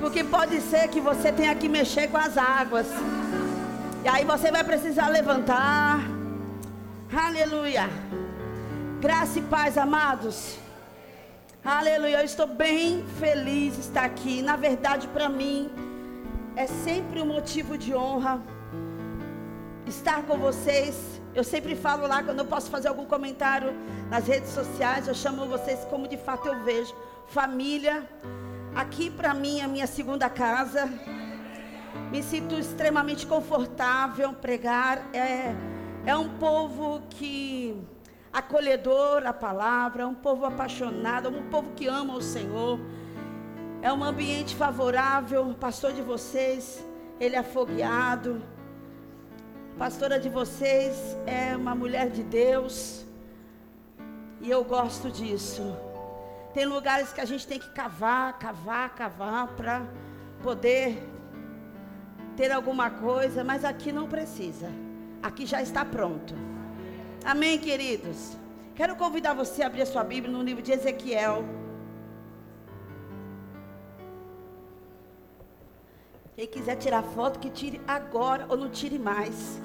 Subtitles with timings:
[0.00, 2.86] Porque pode ser que você tenha que mexer com as águas.
[4.04, 6.00] E aí você vai precisar levantar.
[7.14, 7.88] Aleluia.
[9.00, 10.56] Graça e paz, amados.
[11.64, 12.18] Aleluia.
[12.18, 14.42] Eu estou bem feliz de estar aqui.
[14.42, 15.70] Na verdade, para mim,
[16.56, 18.42] é sempre um motivo de honra
[19.86, 21.20] estar com vocês.
[21.34, 23.74] Eu sempre falo lá quando eu posso fazer algum comentário
[24.10, 26.94] nas redes sociais, eu chamo vocês como de fato eu vejo.
[27.26, 28.08] Família,
[28.74, 30.90] aqui para mim é a minha segunda casa.
[32.10, 34.98] Me sinto extremamente confortável pregar.
[35.14, 35.54] É,
[36.06, 37.76] é um povo que
[38.32, 42.78] acolhedor a palavra, é um povo apaixonado, é um povo que ama o Senhor.
[43.82, 45.48] É um ambiente favorável.
[45.50, 46.84] O pastor de vocês,
[47.20, 48.42] ele é afogueado
[49.78, 53.04] pastora de vocês é uma mulher de Deus.
[54.40, 55.76] E eu gosto disso.
[56.54, 59.82] Tem lugares que a gente tem que cavar, cavar, cavar para
[60.40, 61.02] poder
[62.36, 64.70] ter alguma coisa, mas aqui não precisa.
[65.20, 66.32] Aqui já está pronto.
[67.24, 68.36] Amém, queridos.
[68.76, 71.44] Quero convidar você a abrir a sua Bíblia no livro de Ezequiel.
[76.36, 79.60] Quem quiser tirar foto, que tire agora ou não tire mais.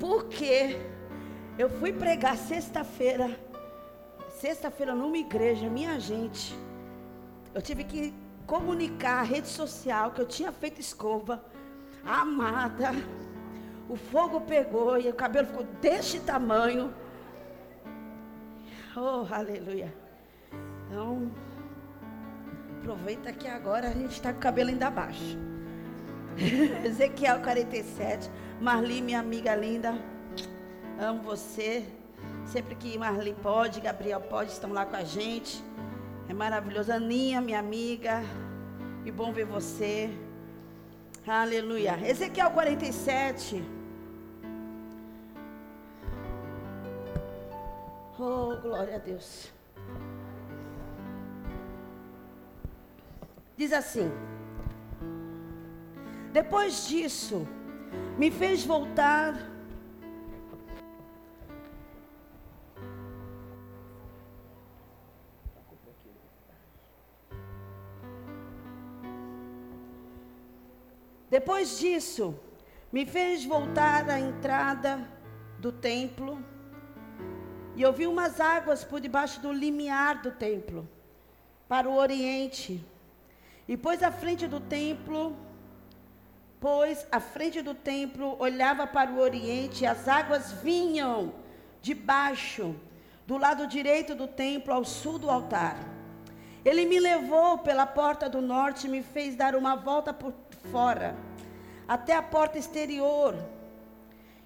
[0.00, 0.80] Porque
[1.56, 3.38] eu fui pregar sexta-feira,
[4.40, 6.56] sexta-feira numa igreja, minha gente.
[7.54, 8.14] Eu tive que
[8.46, 11.44] comunicar a rede social que eu tinha feito escova.
[12.04, 12.92] Amada,
[13.88, 16.94] o fogo pegou e o cabelo ficou deste tamanho.
[18.96, 19.94] Oh, aleluia.
[20.86, 21.30] Então,
[22.78, 25.36] Aproveita que agora a gente está com o cabelo ainda baixo.
[26.86, 28.30] Ezequiel 47.
[28.60, 29.94] Marli, minha amiga linda.
[30.98, 31.84] Amo você.
[32.48, 35.62] Sempre que Marli pode, Gabriel pode, estão lá com a gente.
[36.30, 36.90] É maravilhoso.
[36.90, 38.22] Aninha, minha amiga.
[39.04, 40.08] Que bom ver você.
[41.26, 41.98] Aleluia.
[42.08, 43.62] Ezequiel 47.
[48.18, 49.52] Oh, glória a Deus.
[53.58, 54.10] Diz assim:
[56.32, 57.46] Depois disso,
[58.16, 59.57] me fez voltar.
[71.30, 72.38] Depois disso,
[72.92, 75.06] me fez voltar à entrada
[75.58, 76.42] do templo
[77.76, 80.88] e ouvi umas águas por debaixo do limiar do templo,
[81.68, 82.84] para o oriente
[83.68, 85.36] e pôs à frente do templo,
[86.58, 91.34] pois à frente do templo olhava para o oriente, e as águas vinham
[91.82, 92.74] de baixo,
[93.26, 95.76] do lado direito do templo, ao sul do altar.
[96.64, 100.32] Ele me levou pela porta do norte e me fez dar uma volta por
[100.70, 101.16] fora,
[101.86, 103.34] até a porta exterior,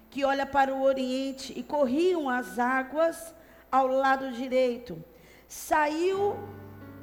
[0.09, 3.33] que olha para o oriente, e corriam as águas
[3.71, 5.03] ao lado direito.
[5.47, 6.35] Saiu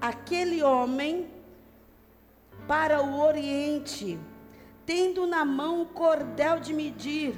[0.00, 1.28] aquele homem
[2.66, 4.18] para o oriente,
[4.86, 7.34] tendo na mão o cordel de medir.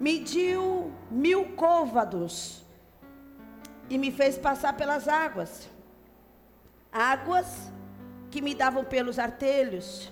[0.00, 2.64] Mediu mil côvados
[3.88, 5.68] e me fez passar pelas águas,
[6.90, 7.70] águas
[8.32, 10.10] que me davam pelos artelhos.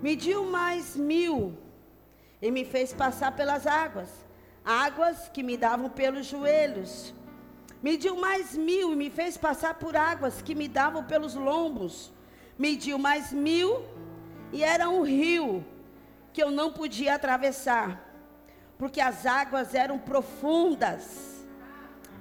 [0.00, 1.58] Mediu mais mil
[2.40, 4.08] e me fez passar pelas águas,
[4.64, 7.12] águas que me davam pelos joelhos.
[7.82, 12.12] Mediu mais mil e me fez passar por águas que me davam pelos lombos.
[12.56, 13.84] Mediu mais mil
[14.52, 15.64] e era um rio
[16.32, 17.88] que eu não podia atravessar,
[18.78, 21.35] porque as águas eram profundas.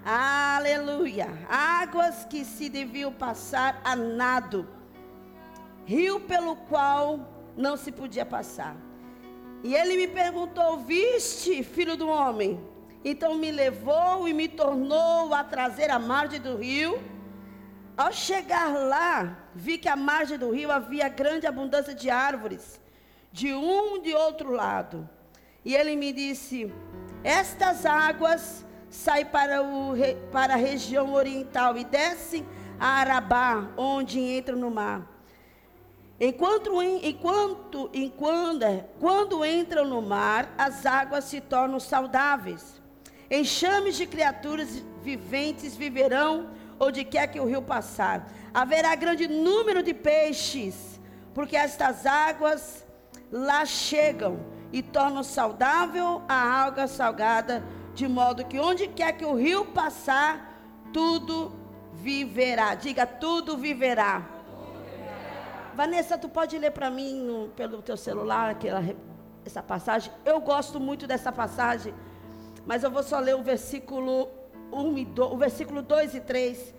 [0.07, 1.27] Aleluia!
[1.49, 4.69] Águas que se deviam passar a nado,
[5.83, 7.27] rio pelo qual
[7.57, 8.77] não se podia passar.
[9.63, 12.63] E ele me perguntou: Viste, filho do homem?
[13.03, 17.01] Então me levou e me tornou a trazer a margem do rio.
[17.97, 22.79] Ao chegar lá, vi que à margem do rio havia grande abundância de árvores,
[23.31, 25.09] de um e de outro lado.
[25.63, 26.71] E ele me disse:
[27.23, 28.63] Estas águas
[28.95, 29.93] saem para, o,
[30.31, 32.45] para a região oriental e descem
[32.79, 35.07] a Arabá, onde entram no mar.
[36.19, 38.65] Enquanto, enquanto, enquanto,
[38.99, 42.81] quando entram no mar, as águas se tornam saudáveis.
[43.29, 46.49] Enxames de criaturas viventes viverão
[46.79, 48.27] onde quer que o rio passar.
[48.53, 50.99] Haverá grande número de peixes,
[51.33, 52.85] porque estas águas
[53.31, 54.39] lá chegam
[54.71, 57.63] e tornam saudável a água salgada,
[57.95, 60.53] de modo que onde quer que o rio passar,
[60.91, 61.53] tudo
[61.93, 62.75] viverá.
[62.75, 64.21] Diga, tudo viverá.
[65.73, 68.83] Vanessa, tu pode ler para mim no, pelo teu celular aquela,
[69.45, 70.11] essa passagem?
[70.25, 71.93] Eu gosto muito dessa passagem,
[72.65, 74.29] mas eu vou só ler o versículo
[74.71, 76.75] 1 e 2, o versículo 2 e 3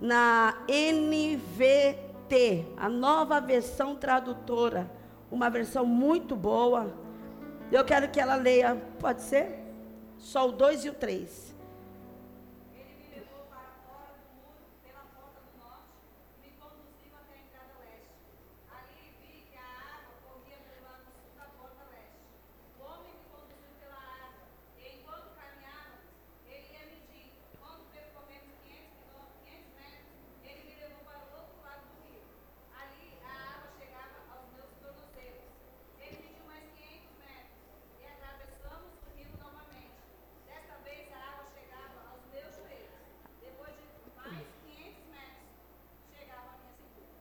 [0.00, 4.90] na NVT, a nova versão tradutora,
[5.30, 6.92] uma versão muito boa.
[7.70, 9.67] Eu quero que ela leia, pode ser?
[10.18, 11.47] Só o 2 e o 3.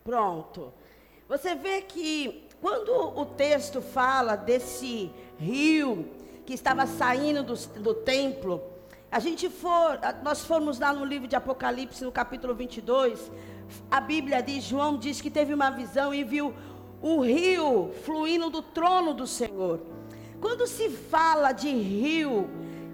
[0.07, 0.74] Pronto.
[1.27, 6.07] Você vê que quando o texto fala desse rio
[6.45, 8.63] que estava saindo do, do templo,
[9.12, 13.30] a gente for, nós formos lá no livro de Apocalipse, no capítulo 22,
[13.92, 16.54] a Bíblia diz, João diz que teve uma visão e viu
[17.01, 19.81] o rio fluindo do trono do Senhor.
[20.39, 22.50] Quando se fala de rio,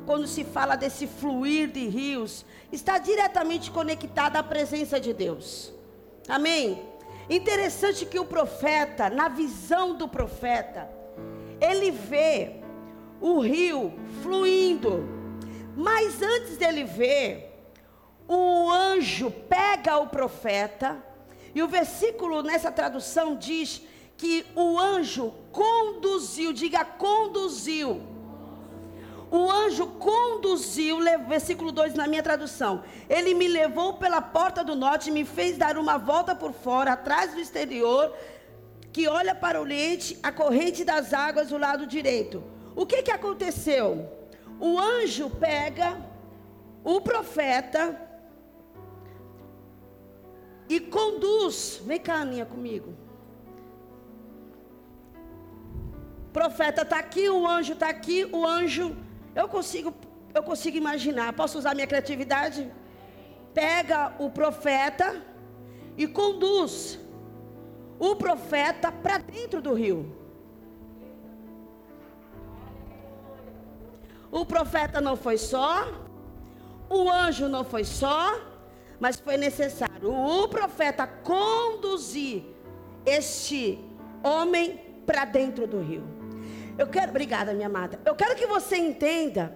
[0.07, 5.71] quando se fala desse fluir de rios, está diretamente conectado à presença de Deus.
[6.27, 6.92] Amém?
[7.29, 10.89] Interessante que o profeta, na visão do profeta,
[11.61, 12.57] ele vê
[13.21, 15.07] o rio fluindo,
[15.75, 17.53] mas antes dele ver,
[18.27, 21.01] o anjo pega o profeta,
[21.55, 23.81] e o versículo nessa tradução diz
[24.17, 28.01] que o anjo conduziu, diga conduziu,
[29.33, 32.83] o anjo conduziu, versículo 2 na minha tradução.
[33.09, 36.93] Ele me levou pela porta do norte e me fez dar uma volta por fora,
[36.93, 38.15] atrás do exterior,
[38.91, 42.43] que olha para o oriente, a corrente das águas do lado direito.
[42.75, 44.07] O que que aconteceu?
[44.59, 45.97] O anjo pega
[46.83, 47.99] o profeta
[50.69, 51.81] e conduz.
[51.83, 52.93] Vem cá, Aninha, comigo.
[56.27, 58.95] O profeta está aqui, o anjo está aqui, o anjo
[59.35, 59.93] eu consigo,
[60.33, 61.33] eu consigo imaginar.
[61.33, 62.71] Posso usar minha criatividade?
[63.53, 65.21] Pega o profeta
[65.97, 66.99] e conduz
[67.99, 70.23] o profeta para dentro do rio.
[74.31, 75.87] O profeta não foi só,
[76.89, 78.39] o anjo não foi só,
[78.99, 82.43] mas foi necessário o profeta conduzir
[83.05, 83.79] este
[84.23, 86.12] homem para dentro do rio.
[86.77, 87.99] Eu quero, obrigada, minha amada.
[88.05, 89.55] Eu quero que você entenda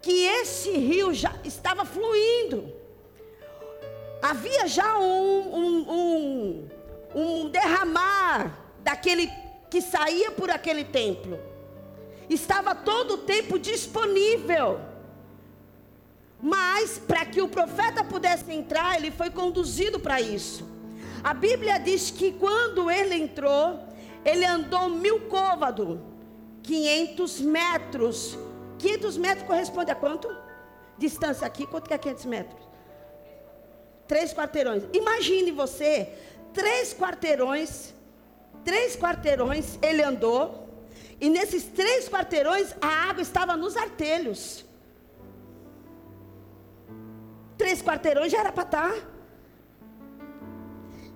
[0.00, 2.72] que esse rio já estava fluindo.
[4.20, 6.68] Havia já um, um, um,
[7.14, 9.28] um derramar daquele
[9.68, 11.38] que saía por aquele templo.
[12.30, 14.80] Estava todo o tempo disponível.
[16.40, 20.68] Mas para que o profeta pudesse entrar, ele foi conduzido para isso.
[21.22, 23.80] A Bíblia diz que quando ele entrou,
[24.24, 26.11] ele andou mil côvados
[26.62, 28.38] 500 metros.
[28.78, 30.28] 500 metros corresponde a quanto?
[30.98, 32.68] Distância aqui, quanto que é 500 metros?
[34.06, 34.84] Três quarteirões.
[34.92, 36.12] Imagine você,
[36.52, 37.94] três quarteirões,
[38.64, 40.68] três quarteirões ele andou,
[41.20, 44.64] e nesses três quarteirões a água estava nos artelhos.
[47.56, 48.92] Três quarteirões já era para estar.
[48.92, 49.12] Tá.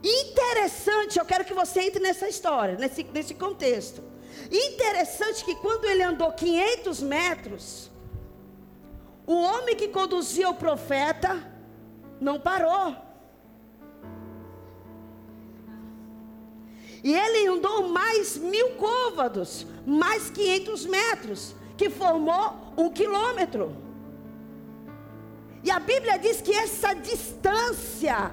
[0.03, 4.03] Interessante, eu quero que você entre nessa história, nesse, nesse contexto.
[4.51, 7.91] Interessante que quando ele andou 500 metros,
[9.27, 11.43] o homem que conduzia o profeta
[12.21, 12.95] não parou.
[17.03, 23.77] E ele andou mais mil côvados, mais 500 metros, que formou um quilômetro.
[25.63, 28.33] E a Bíblia diz que essa distância,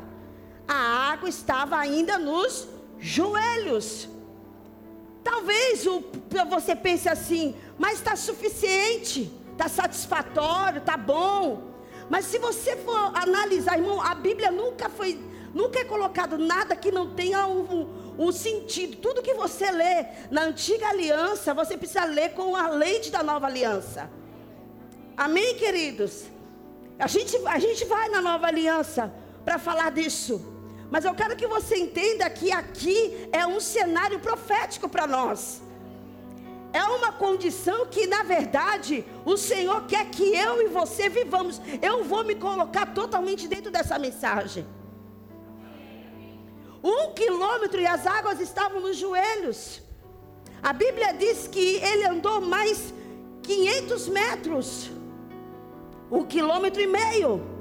[0.68, 2.68] a água estava ainda nos
[3.00, 4.08] joelhos.
[5.24, 6.04] Talvez o,
[6.50, 11.72] você pense assim, mas está suficiente, está satisfatório, está bom.
[12.10, 15.18] Mas se você for analisar, irmão, a Bíblia nunca foi,
[15.54, 18.98] nunca é colocado nada que não tenha um, um, sentido.
[18.98, 23.48] Tudo que você lê na antiga aliança, você precisa ler com a lente da nova
[23.48, 24.10] aliança.
[25.16, 26.26] Amém, queridos?
[27.00, 29.12] A gente, a gente vai na nova aliança
[29.46, 30.53] para falar disso.
[30.94, 35.40] Mas eu quero que você entenda que aqui é um cenário profético para nós.
[36.82, 41.62] é uma condição que, na verdade, o Senhor quer que eu e você vivamos.
[41.90, 44.66] Eu vou me colocar totalmente dentro dessa mensagem.
[46.84, 49.60] Um quilômetro e as águas estavam nos joelhos.
[50.62, 52.94] A Bíblia diz que ele andou mais
[53.44, 54.92] 500 metros,
[56.12, 57.53] um quilômetro e meio.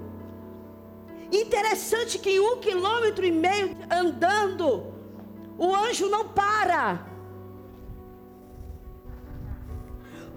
[1.32, 4.92] Interessante que em um quilômetro e meio andando,
[5.56, 7.06] o anjo não para.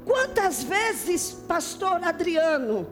[0.05, 2.87] Quantas vezes, pastor Adriano,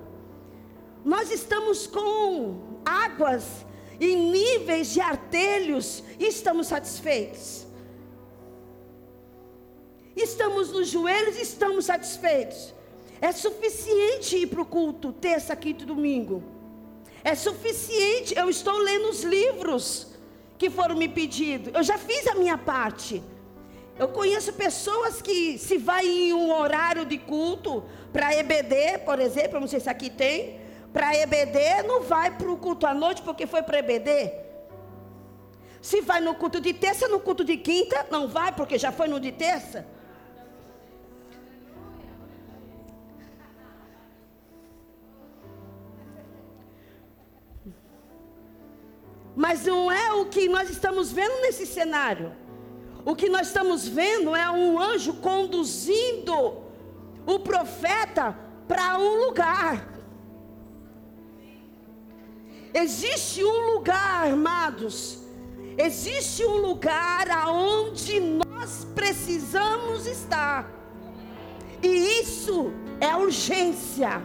[1.05, 3.65] nós estamos com águas
[4.01, 7.65] em níveis de artelhos e estamos satisfeitos?
[10.13, 12.74] Estamos nos joelhos e estamos satisfeitos.
[13.22, 16.52] É suficiente ir para o culto terça, quinta e domingo.
[17.24, 20.08] É suficiente, eu estou lendo os livros
[20.58, 21.74] que foram me pedidos.
[21.74, 23.24] Eu já fiz a minha parte.
[23.98, 29.60] Eu conheço pessoas que se vai em um horário de culto para EBD, por exemplo,
[29.60, 30.60] não sei se aqui tem,
[30.92, 34.32] para EBD não vai para o culto à noite porque foi para EBD.
[35.82, 39.08] Se vai no culto de terça, no culto de quinta, não vai porque já foi
[39.08, 39.86] no de terça.
[49.36, 52.32] Mas não é o que nós estamos vendo nesse cenário.
[53.06, 56.63] O que nós estamos vendo é um anjo conduzindo
[57.25, 58.38] o profeta
[58.68, 59.90] para um lugar.
[62.74, 65.20] Existe um lugar, amados.
[65.78, 70.72] Existe um lugar aonde nós precisamos estar.
[71.82, 72.72] E isso
[73.02, 74.22] é urgência.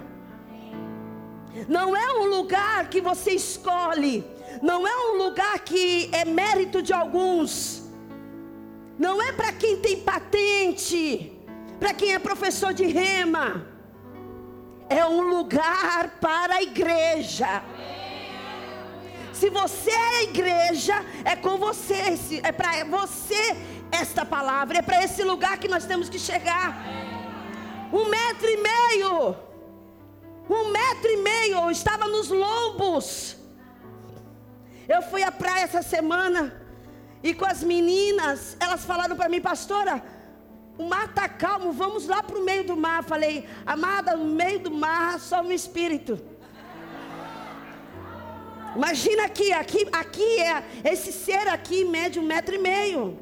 [1.66, 4.24] Não é um lugar que você escolhe.
[4.62, 7.84] Não é um lugar que é mérito de alguns,
[8.98, 11.32] não é para quem tem patente,
[11.78, 13.66] para quem é professor de rema,
[14.88, 17.62] é um lugar para a igreja.
[19.32, 23.56] Se você é igreja, é com você, é para você
[23.92, 26.84] esta palavra, é para esse lugar que nós temos que chegar.
[27.92, 29.36] Um metro e meio,
[30.48, 33.36] um metro e meio, eu estava nos lombos.
[34.88, 36.54] Eu fui à praia essa semana
[37.22, 40.02] e com as meninas, elas falaram para mim, pastora,
[40.78, 43.02] o mar está calmo, vamos lá para o meio do mar.
[43.02, 46.18] Falei, amada, no meio do mar só um espírito.
[48.76, 53.18] Imagina aqui, aqui, aqui é esse ser aqui mede um metro e meio.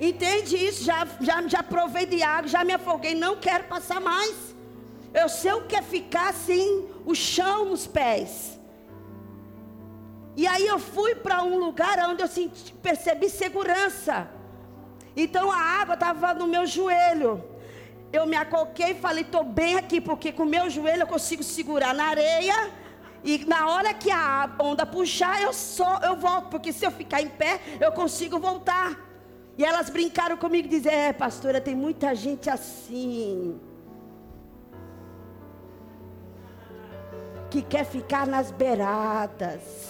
[0.00, 0.84] Entende isso?
[0.84, 4.36] Já, já, já provei de água, já me afoguei, não quero passar mais.
[5.12, 8.58] Eu sei o que é ficar sem o chão nos pés.
[10.36, 14.28] E aí eu fui para um lugar onde eu senti, percebi segurança.
[15.16, 17.42] Então a água estava no meu joelho.
[18.12, 21.42] Eu me acoquei e falei, estou bem aqui, porque com o meu joelho eu consigo
[21.42, 22.70] segurar na areia.
[23.24, 27.20] E na hora que a onda puxar, eu só eu volto, porque se eu ficar
[27.20, 29.07] em pé, eu consigo voltar.
[29.58, 33.60] E elas brincaram comigo, dizendo: É, pastora, tem muita gente assim.
[37.50, 39.88] que quer ficar nas beiradas.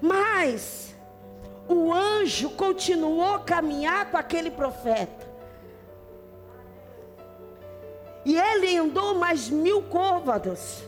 [0.00, 0.94] Mas
[1.68, 5.28] o anjo continuou a caminhar com aquele profeta.
[8.24, 10.84] E ele andou mais mil côvados.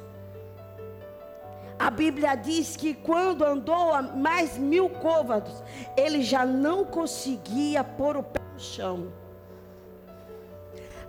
[2.02, 5.62] A Bíblia diz que quando andou mais mil côvados,
[5.97, 9.12] ele já não conseguia pôr o pé no chão.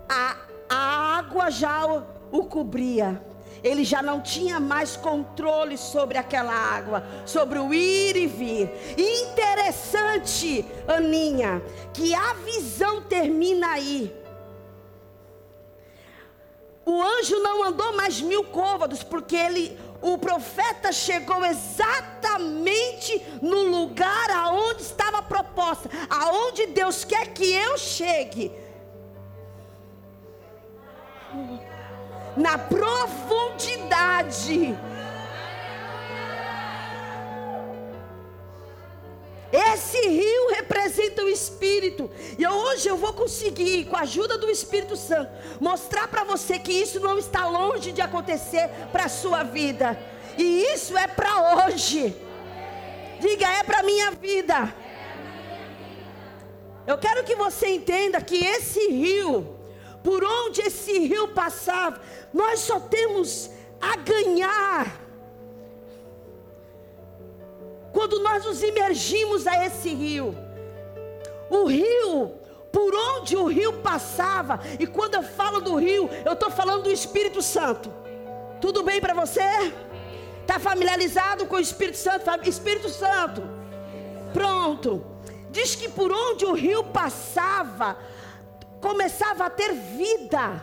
[0.08, 0.36] A,
[0.70, 1.84] a água já
[2.30, 3.20] o cobria.
[3.60, 8.70] Ele já não tinha mais controle sobre aquela água, sobre o ir e vir.
[8.96, 11.60] Interessante, Aninha,
[11.92, 14.14] que a visão termina aí.
[16.86, 24.30] O anjo não andou mais mil côvados, porque ele, o profeta chegou exatamente no lugar
[24.30, 28.52] aonde estava a proposta, aonde Deus quer que eu chegue
[32.36, 34.76] na profundidade.
[39.54, 42.10] Esse rio representa o Espírito.
[42.36, 45.30] E hoje eu vou conseguir, com a ajuda do Espírito Santo,
[45.60, 49.96] mostrar para você que isso não está longe de acontecer para a sua vida.
[50.36, 52.16] E isso é para hoje.
[53.20, 54.74] Diga, é para a minha vida.
[56.84, 59.56] Eu quero que você entenda que esse rio,
[60.02, 62.00] por onde esse rio passava,
[62.32, 63.48] nós só temos
[63.80, 65.03] a ganhar
[68.04, 70.36] quando nós nos imergimos a esse rio.
[71.48, 72.34] O rio,
[72.70, 76.90] por onde o rio passava, e quando eu falo do rio, eu estou falando do
[76.90, 77.90] Espírito Santo.
[78.60, 79.72] Tudo bem para você?
[80.42, 82.28] Está familiarizado com o Espírito Santo?
[82.46, 83.42] Espírito Santo.
[84.34, 85.02] Pronto.
[85.50, 87.96] Diz que por onde o rio passava,
[88.82, 90.62] começava a ter vida.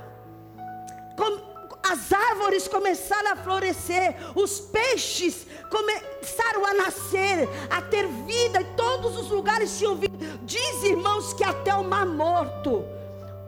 [1.92, 9.18] As árvores começaram a florescer, os peixes começaram a nascer, a ter vida, e todos
[9.18, 10.16] os lugares tinham vida.
[10.44, 12.86] Diz, irmãos, que até o mar morto.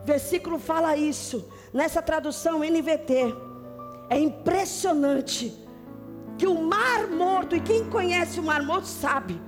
[0.03, 3.33] Versículo fala isso, nessa tradução NVT.
[4.09, 5.57] É impressionante
[6.37, 9.41] que o mar morto, e quem conhece o mar morto sabe.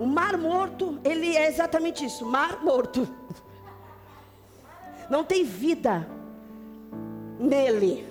[0.00, 3.06] O mar morto, ele é exatamente isso, mar morto.
[5.10, 6.15] Não tem vida
[7.38, 8.06] nele.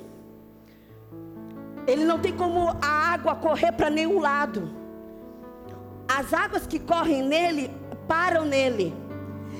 [1.88, 4.70] Ele não tem como a água correr para nenhum lado.
[6.08, 7.72] As águas que correm nele
[8.08, 8.94] param nele.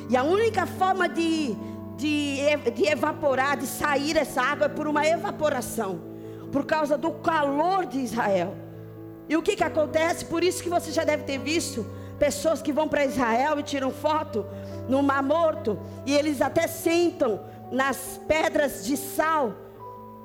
[0.10, 1.56] E a única forma de,
[1.98, 2.38] de,
[2.74, 6.00] de evaporar, de sair essa água é por uma evaporação.
[6.52, 8.56] Por causa do calor de Israel.
[9.28, 10.26] E o que, que acontece?
[10.26, 11.86] Por isso que você já deve ter visto
[12.20, 14.46] pessoas que vão para Israel e tiram foto
[14.88, 15.80] no Mar Morto.
[16.06, 17.40] E eles até sentam
[17.72, 19.54] nas pedras de sal.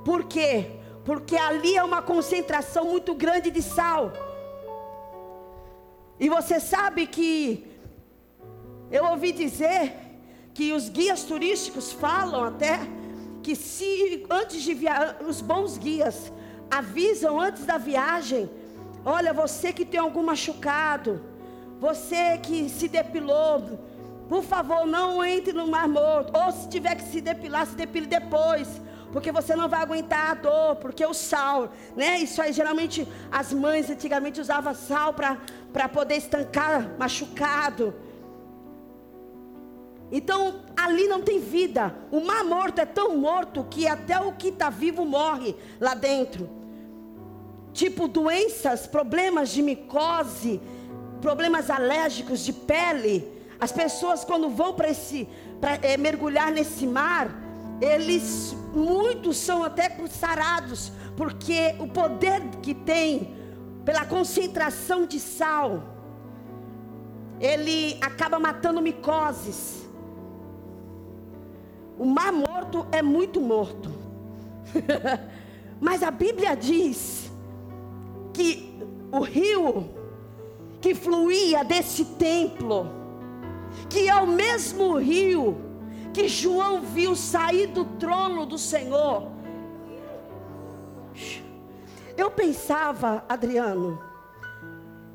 [0.04, 0.72] Por quê?
[1.04, 4.12] Porque ali é uma concentração muito grande de sal.
[6.18, 7.66] E você sabe que
[8.90, 9.92] eu ouvi dizer
[10.52, 12.78] que os guias turísticos falam até
[13.42, 16.30] que se antes de viajar, os bons guias
[16.70, 18.50] avisam antes da viagem,
[19.04, 21.20] olha, você que tem algum machucado,
[21.80, 23.78] você que se depilou,
[24.30, 26.32] por favor, não entre no mar morto.
[26.38, 28.80] Ou se tiver que se depilar, se depile depois.
[29.10, 32.16] Porque você não vai aguentar a dor, porque o sal, né?
[32.20, 37.92] Isso aí geralmente as mães antigamente usavam sal para poder estancar machucado.
[40.12, 41.92] Então ali não tem vida.
[42.12, 46.48] O mar morto é tão morto que até o que está vivo morre lá dentro.
[47.72, 50.60] Tipo doenças, problemas de micose,
[51.20, 55.28] problemas alérgicos de pele as pessoas quando vão para esse
[55.60, 57.28] para é, mergulhar nesse mar,
[57.80, 63.36] eles muitos são até sarados, porque o poder que tem
[63.84, 65.82] pela concentração de sal,
[67.38, 69.86] ele acaba matando micoses.
[71.98, 73.92] O mar morto é muito morto.
[75.80, 77.30] Mas a Bíblia diz
[78.32, 78.78] que
[79.12, 79.90] o rio
[80.80, 82.99] que fluía desse templo
[83.88, 85.70] que é o mesmo rio
[86.12, 89.28] que João viu sair do trono do Senhor.
[92.16, 94.00] Eu pensava, Adriano,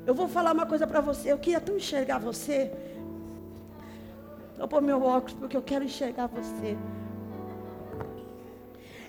[0.05, 1.31] eu vou falar uma coisa para você.
[1.31, 2.71] Eu queria tão enxergar você.
[4.57, 6.77] Vou pôr meu óculos porque eu quero enxergar você.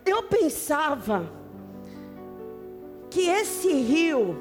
[0.04, 1.30] Eu pensava
[3.11, 4.37] que esse rio,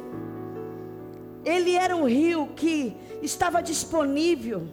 [1.44, 4.68] ele era um rio que estava disponível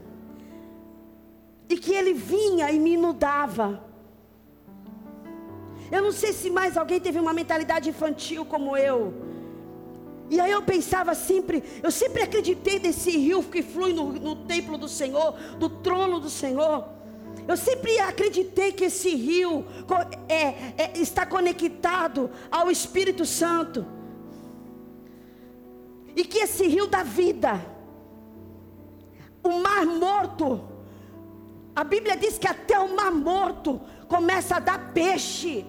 [1.72, 3.82] e que ele vinha e me inundava.
[5.90, 9.14] Eu não sei se mais alguém teve uma mentalidade infantil como eu.
[10.28, 14.76] E aí eu pensava sempre, eu sempre acreditei nesse rio que flui no, no templo
[14.76, 16.86] do Senhor, do trono do Senhor.
[17.48, 19.64] Eu sempre acreditei que esse rio
[20.28, 20.44] é,
[20.76, 23.86] é, está conectado ao Espírito Santo.
[26.14, 27.64] E que esse rio dá vida.
[29.42, 30.71] O mar morto
[31.74, 35.66] a Bíblia diz que até o mar morto começa a dar peixe.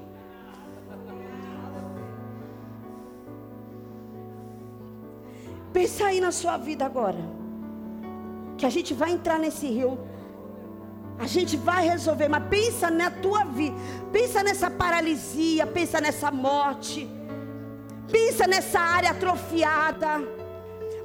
[5.72, 7.18] Pensa aí na sua vida agora.
[8.58, 9.98] Que a gente vai entrar nesse rio.
[11.18, 13.76] A gente vai resolver, mas pensa na tua vida.
[14.12, 17.10] Pensa nessa paralisia, pensa nessa morte.
[18.12, 20.22] Pensa nessa área atrofiada.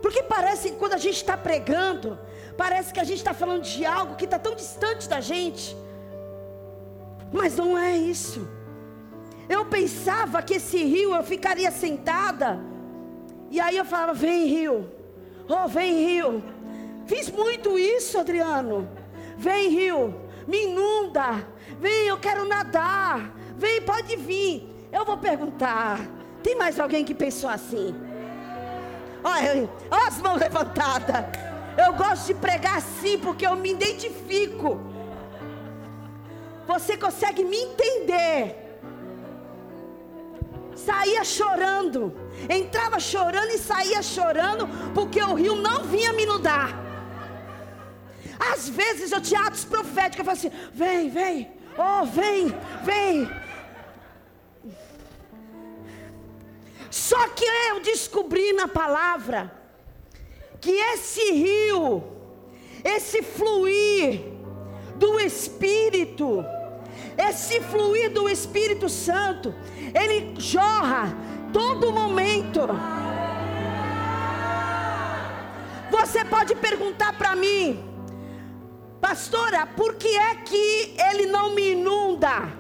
[0.02, 2.18] Porque parece que quando a gente está pregando,
[2.58, 5.76] Parece que a gente está falando de algo que está tão distante da gente.
[7.32, 8.48] Mas não é isso.
[9.48, 12.58] Eu pensava que esse rio eu ficaria sentada.
[13.48, 14.90] E aí eu falava: Vem, rio.
[15.48, 16.42] Oh, vem, rio.
[17.06, 18.90] Fiz muito isso, Adriano.
[19.36, 20.20] Vem, rio.
[20.44, 21.46] Me inunda.
[21.78, 23.36] Vem, eu quero nadar.
[23.56, 24.68] Vem, pode vir.
[24.90, 26.00] Eu vou perguntar.
[26.42, 27.94] Tem mais alguém que pensou assim?
[29.22, 31.47] Olha, olha as mãos levantadas.
[31.84, 34.80] Eu gosto de pregar assim porque eu me identifico.
[36.66, 38.68] Você consegue me entender?
[40.78, 42.14] saía chorando.
[42.48, 46.70] Entrava chorando e saía chorando, porque o rio não vinha me inundar.
[48.52, 53.28] Às vezes eu tinha atos proféticos, eu falava assim: vem, vem, oh, vem, vem.
[56.90, 59.57] Só que eu descobri na palavra
[60.60, 62.02] que esse rio,
[62.84, 64.22] esse fluir
[64.96, 66.44] do Espírito,
[67.16, 69.54] esse fluir do Espírito Santo,
[69.94, 71.16] ele jorra
[71.52, 72.60] todo momento.
[75.90, 77.84] Você pode perguntar para mim,
[79.00, 82.52] pastora, por que é que ele não me inunda?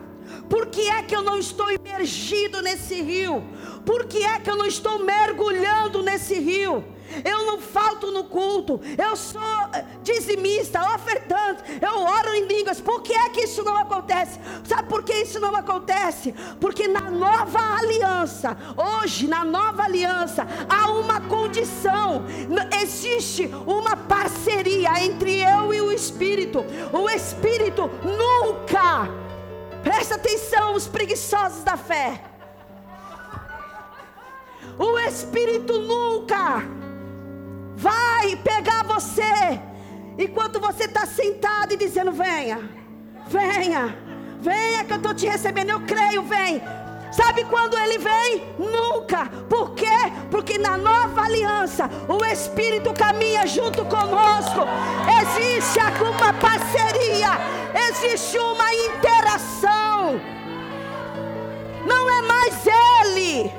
[0.48, 3.44] Por que é que eu não estou imergido nesse rio?
[3.84, 6.84] Por que é que eu não estou mergulhando nesse rio?
[7.24, 9.40] Eu não falto no culto, eu sou
[10.02, 12.80] dizimista, ofertante, eu oro em línguas.
[12.80, 14.38] Por que é que isso não acontece?
[14.64, 16.34] Sabe por que isso não acontece?
[16.60, 22.24] Porque na nova aliança, hoje, na nova aliança, há uma condição,
[22.80, 26.64] existe uma parceria entre eu e o Espírito.
[26.92, 29.08] O Espírito nunca,
[29.82, 32.22] presta atenção, os preguiçosos da fé.
[34.78, 36.77] O Espírito nunca
[37.78, 39.60] vai pegar você.
[40.18, 42.68] Enquanto você está sentado e dizendo: Venha,
[43.28, 43.96] venha,
[44.40, 45.70] venha que eu estou te recebendo.
[45.70, 46.60] Eu creio, vem.
[47.12, 48.44] Sabe quando ele vem?
[48.58, 49.26] Nunca.
[49.48, 49.86] Por quê?
[50.30, 54.60] Porque na nova aliança o Espírito caminha junto conosco.
[55.22, 57.30] Existe alguma parceria,
[57.88, 60.20] existe uma interação.
[61.86, 63.52] Não é mais ele,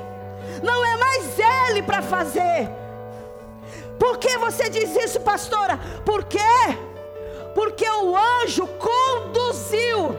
[0.62, 2.70] não é mais ele para fazer.
[4.00, 5.78] Por que você diz isso, pastora?
[6.06, 6.38] Por quê?
[7.54, 10.16] Porque o anjo conduziu.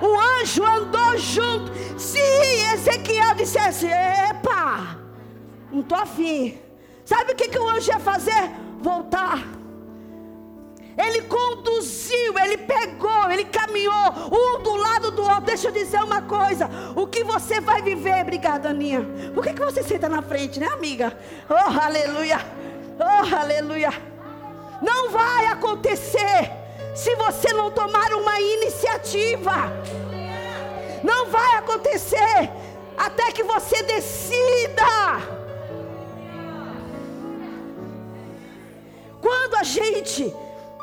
[0.00, 1.70] O anjo andou junto.
[1.98, 2.18] Se
[2.72, 4.98] Ezequiel dissesse: Epa,
[5.70, 6.58] não estou afim.
[7.04, 8.50] Sabe o que, que o anjo ia fazer?
[8.80, 9.44] Voltar.
[10.96, 13.92] Ele conduziu, ele pegou, ele caminhou,
[14.32, 15.44] um do lado do outro.
[15.66, 19.04] Deixa eu dizer uma coisa: o que você vai viver, obrigada, Aninha.
[19.34, 21.16] Por que, que você senta na frente, né, amiga?
[21.48, 22.38] Oh, aleluia!
[22.98, 23.90] Oh, aleluia!
[24.80, 26.52] Não vai acontecer
[26.94, 29.72] se você não tomar uma iniciativa.
[31.02, 32.50] Não vai acontecer
[32.96, 34.84] até que você decida.
[39.20, 40.32] Quando a gente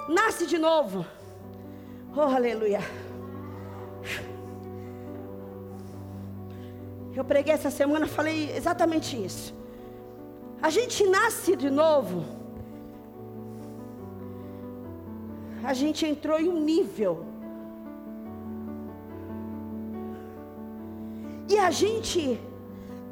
[0.10, 1.06] nasce de novo.
[2.16, 2.82] Oh, aleluia.
[7.16, 9.54] Eu preguei essa semana, falei exatamente isso.
[10.62, 12.26] A gente nasce de novo.
[15.64, 17.26] A gente entrou em um nível.
[21.48, 22.40] E a gente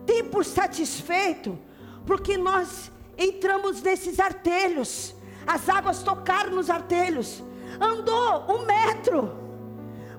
[0.06, 1.58] tem por satisfeito,
[2.06, 5.14] porque nós entramos nesses artelhos.
[5.46, 7.44] As águas tocaram nos artelhos.
[7.80, 9.32] Andou um metro.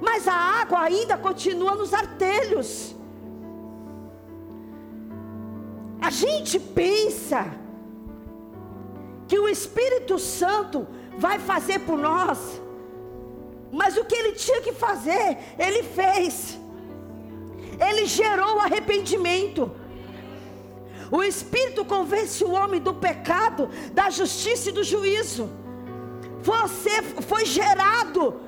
[0.00, 2.94] Mas a água ainda continua nos artelhos.
[6.12, 7.40] Gente pensa
[9.28, 10.86] que o Espírito Santo
[11.18, 12.38] vai fazer por nós.
[13.80, 16.58] Mas o que ele tinha que fazer, ele fez.
[17.88, 19.70] Ele gerou arrependimento.
[21.10, 25.48] O Espírito convence o homem do pecado, da justiça e do juízo.
[26.42, 28.40] Você foi gerado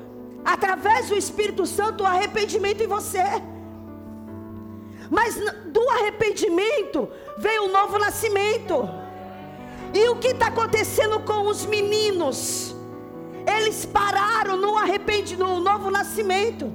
[0.45, 3.25] através do Espírito Santo o arrependimento em você.
[5.11, 5.37] Mas
[5.67, 8.89] do arrependimento veio o novo nascimento.
[9.93, 12.75] E o que está acontecendo com os meninos?
[13.47, 16.73] Eles pararam no arrependimento, no novo nascimento.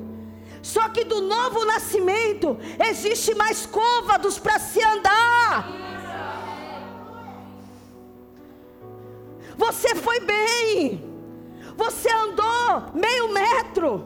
[0.62, 5.68] Só que do novo nascimento existe mais côvados para se andar.
[9.58, 11.04] Você foi bem.
[11.76, 14.06] Você andou meio metro.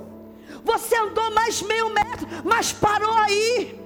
[0.63, 3.82] Você andou mais meio metro, mas parou aí.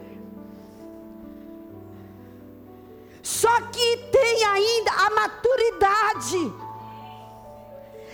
[3.28, 6.54] Só que tem ainda a maturidade.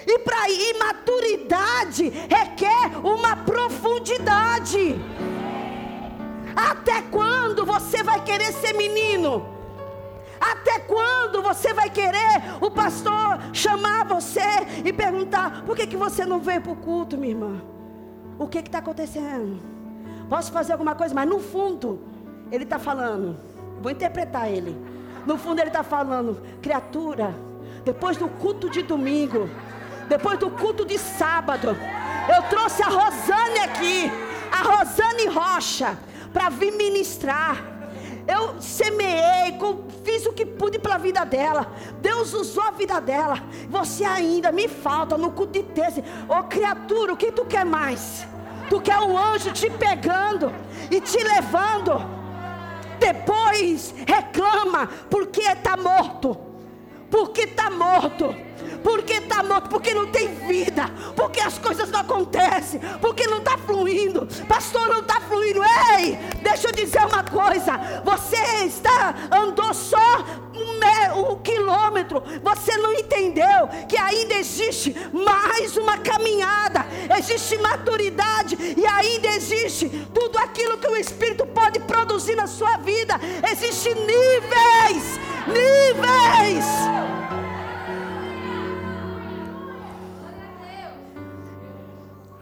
[0.08, 4.96] E para imaturidade requer uma profundidade.
[6.56, 9.46] Até quando você vai querer ser menino?
[10.42, 14.42] Até quando você vai querer o pastor chamar você
[14.84, 17.62] e perguntar: por que, que você não veio para o culto, minha irmã?
[18.40, 19.62] O que está acontecendo?
[20.28, 21.14] Posso fazer alguma coisa?
[21.14, 22.02] Mas no fundo,
[22.52, 23.38] ele está falando.
[23.80, 24.76] Vou interpretar ele.
[25.26, 27.36] No fundo, ele está falando: criatura,
[27.84, 29.50] depois do culto de domingo,
[30.08, 31.78] depois do culto de sábado,
[32.34, 34.12] eu trouxe a Rosane aqui,
[34.52, 35.98] a Rosane Rocha,
[36.32, 37.74] para vir ministrar.
[38.26, 39.58] Eu semeei,
[40.04, 41.68] fiz o que pude para a vida dela.
[42.00, 43.38] Deus usou a vida dela.
[43.70, 46.02] Você ainda me falta no culto de terça.
[46.30, 48.26] Ô oh, criatura, o que tu quer mais?
[48.70, 50.54] Tu quer um anjo te pegando
[50.90, 52.23] e te levando.
[53.04, 56.38] Depois reclama porque está morto.
[57.12, 58.34] Porque está morto.
[58.84, 63.58] Porque está morto, porque não tem vida, porque as coisas não acontecem, porque não está
[63.58, 65.62] fluindo, pastor, não está fluindo.
[65.98, 69.98] Ei, deixa eu dizer uma coisa: você está andou só
[70.54, 76.86] um, um quilômetro, você não entendeu que ainda existe mais uma caminhada,
[77.18, 83.20] existe maturidade e ainda existe tudo aquilo que o Espírito pode produzir na sua vida.
[83.52, 87.43] Existem níveis, níveis.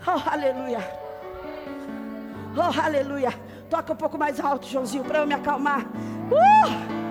[0.06, 0.80] Oh, aleluia.
[2.58, 3.34] Oh, aleluia.
[3.70, 5.82] Toca um pouco mais alto, Joãozinho, para eu me acalmar.
[5.82, 7.02] Uh!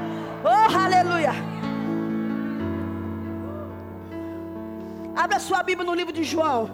[0.44, 1.30] Oh, aleluia.
[5.16, 6.68] Abra sua Bíblia no livro de João.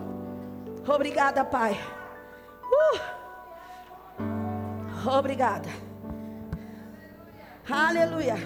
[0.89, 1.79] Obrigada, Pai.
[2.65, 2.99] Uh!
[5.09, 5.69] Obrigada.
[7.71, 8.37] Aleluia.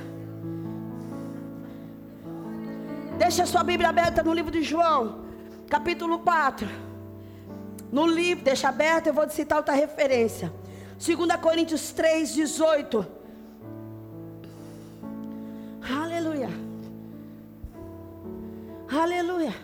[3.16, 5.24] Deixa a sua Bíblia aberta no livro de João,
[5.68, 6.89] capítulo 4.
[7.92, 10.52] No livro, deixa aberto, eu vou citar outra referência.
[10.98, 13.06] 2 Coríntios 3, 18.
[15.82, 16.48] Aleluia.
[18.88, 19.54] Aleluia.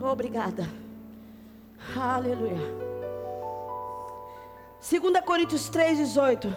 [0.00, 0.68] Obrigada.
[1.96, 2.58] Aleluia.
[4.80, 6.54] 2 Coríntios 3, 18.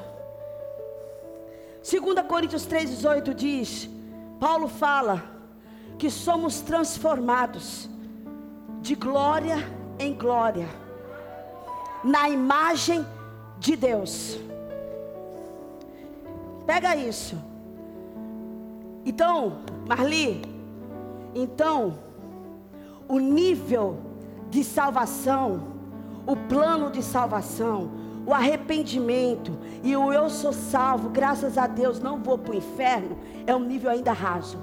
[1.82, 3.90] 2 Coríntios 3, 18 diz:
[4.40, 5.24] Paulo fala
[5.98, 7.90] que somos transformados
[8.82, 9.58] de glória
[9.98, 10.68] em glória,
[12.04, 13.06] na imagem
[13.60, 14.40] de Deus.
[16.66, 17.36] Pega isso.
[19.06, 20.42] Então, Marli,
[21.34, 22.00] então,
[23.08, 23.98] o nível
[24.50, 25.64] de salvação,
[26.26, 27.92] o plano de salvação,
[28.26, 33.18] o arrependimento e o eu sou salvo, graças a Deus, não vou para o inferno,
[33.48, 34.58] é um nível ainda raso.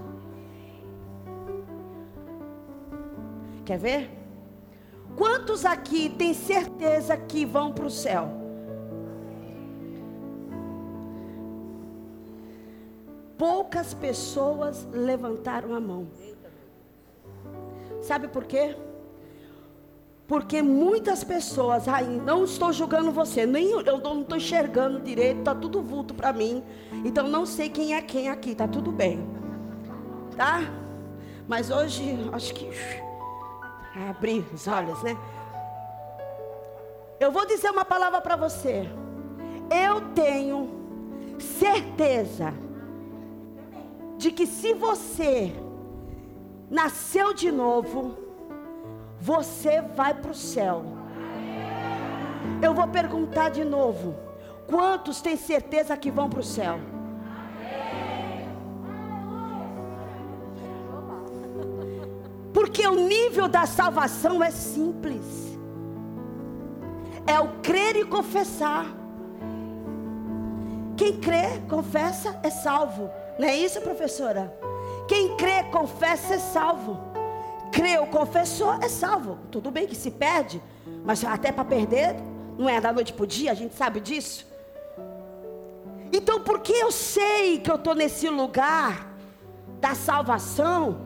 [3.66, 4.10] Quer ver?
[5.16, 8.28] Quantos aqui têm certeza que vão para o céu?
[13.36, 16.06] Poucas pessoas levantaram a mão.
[18.00, 18.76] Sabe por quê?
[20.28, 25.54] Porque muitas pessoas, ai, não estou julgando você, nem eu não estou enxergando direito, está
[25.54, 26.62] tudo vulto para mim.
[27.04, 29.26] Então não sei quem é quem aqui, tá tudo bem.
[30.36, 30.60] Tá?
[31.48, 32.70] Mas hoje acho que
[34.08, 35.16] abrir os olhos, né?
[37.18, 38.88] Eu vou dizer uma palavra para você.
[39.70, 40.68] Eu tenho
[41.38, 42.52] certeza
[44.18, 45.52] de que se você
[46.70, 48.16] nasceu de novo,
[49.20, 50.84] você vai para o céu.
[52.62, 54.14] Eu vou perguntar de novo:
[54.66, 56.78] quantos têm certeza que vão para o céu?
[62.66, 65.24] Porque o nível da salvação é simples.
[67.24, 68.86] É o crer e confessar.
[70.96, 73.08] Quem crê, confessa, é salvo.
[73.38, 74.52] Não é isso, professora?
[75.06, 76.98] Quem crê, confessa, é salvo.
[77.70, 79.38] Creu, confessou, é salvo.
[79.52, 80.60] Tudo bem que se perde,
[81.04, 82.16] mas até para perder,
[82.58, 84.44] não é da noite para o dia, a gente sabe disso.
[86.12, 89.14] Então, porque eu sei que eu estou nesse lugar
[89.80, 91.05] da salvação,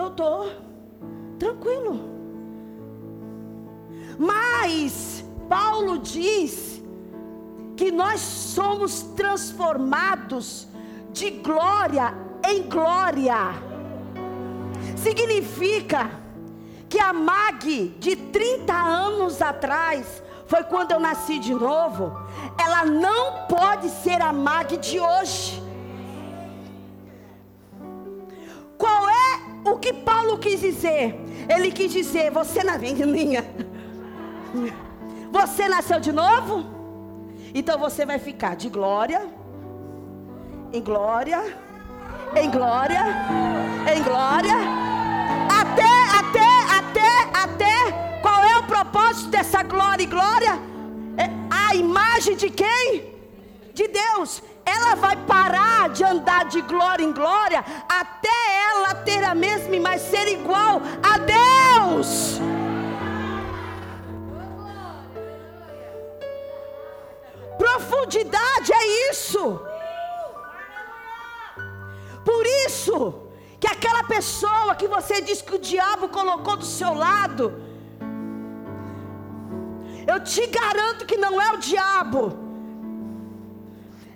[0.00, 0.50] eu estou
[1.38, 2.00] tranquilo.
[4.18, 6.82] Mas Paulo diz
[7.76, 10.66] que nós somos transformados
[11.12, 12.14] de glória
[12.46, 13.36] em glória.
[14.96, 16.10] Significa
[16.88, 22.12] que a Mag de 30 anos atrás, foi quando eu nasci de novo,
[22.58, 25.62] ela não pode ser a Mag de hoje.
[28.76, 29.09] Qual
[29.64, 31.18] o que Paulo quis dizer?
[31.48, 33.44] Ele quis dizer: você na menininha,
[35.30, 36.64] você nasceu de novo?
[37.54, 39.20] Então você vai ficar de glória
[40.72, 41.56] em glória,
[42.36, 43.02] em glória,
[43.92, 44.54] em glória,
[45.60, 45.82] até,
[46.18, 48.20] até, até, até.
[48.22, 50.58] Qual é o propósito dessa glória e glória?
[51.16, 53.18] É a imagem de quem?
[53.74, 54.42] De Deus
[54.80, 60.10] ela vai parar de andar de glória em glória até ela ter a mesma imagem,
[60.10, 62.40] ser igual a Deus.
[68.00, 69.60] ano de idade, é isso.
[72.24, 72.96] Por isso
[73.58, 77.44] que aquela pessoa que você diz que o diabo colocou do seu lado,
[80.06, 82.22] eu te garanto que não é o diabo,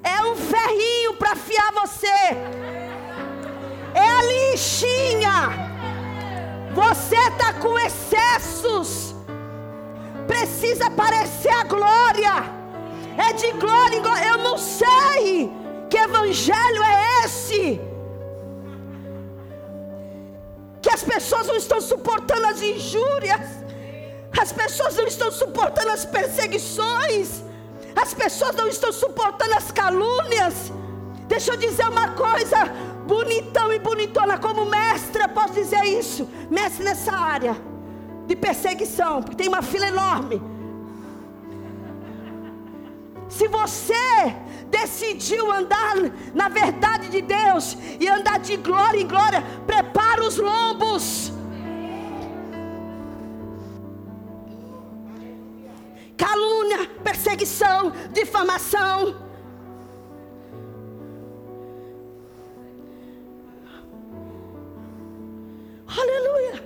[0.05, 2.17] é um ferrinho para afiar você,
[3.95, 5.65] é a lixinha.
[6.75, 9.15] Você está com excessos,
[10.27, 12.35] precisa parecer a glória,
[13.17, 14.27] é de glória em glória.
[14.27, 15.53] Eu não sei
[15.89, 17.81] que evangelho é esse.
[20.83, 23.47] Que as pessoas não estão suportando as injúrias,
[24.39, 27.45] as pessoas não estão suportando as perseguições,
[27.97, 30.73] as pessoas não estão suportando as calúnias.
[31.27, 32.67] Deixa eu dizer uma coisa,
[33.07, 37.57] bonitão e bonitona, como mestra, posso dizer isso, mestre nessa área
[38.27, 40.43] de perseguição, porque tem uma fila enorme.
[43.29, 44.35] Se você
[44.69, 45.97] decidiu andar
[46.35, 51.34] na verdade de Deus e andar de glória em glória, prepara os lombos.
[57.35, 59.17] Perseguição, difamação.
[65.87, 66.65] Aleluia.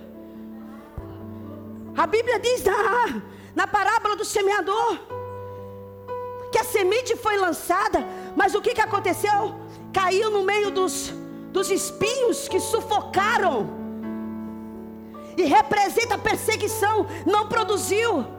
[1.96, 3.22] A Bíblia diz na,
[3.54, 4.98] na parábola do semeador
[6.52, 9.54] que a semente foi lançada, mas o que, que aconteceu?
[9.92, 11.10] Caiu no meio dos,
[11.50, 13.78] dos espinhos que sufocaram,
[15.36, 18.37] e representa perseguição, não produziu.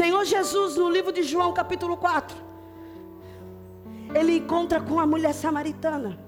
[0.00, 2.34] Senhor Jesus, no livro de João, capítulo 4,
[4.14, 6.18] ele encontra com a mulher samaritana.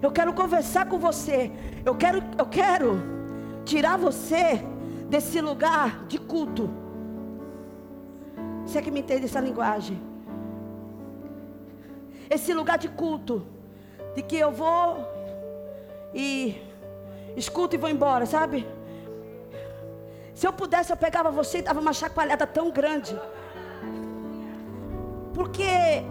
[0.00, 1.52] Eu quero conversar com você.
[1.84, 3.02] Eu quero, eu quero
[3.66, 4.64] tirar você
[5.10, 6.70] desse lugar de culto.
[8.64, 10.00] Você é que me entende essa linguagem?
[12.30, 13.46] Esse lugar de culto,
[14.14, 15.06] de que eu vou
[16.14, 16.56] e
[17.36, 18.66] escuto e vou embora, sabe?
[20.34, 23.18] Se eu pudesse, eu pegava você e dava uma chacoalhada tão grande.
[25.34, 26.02] Porque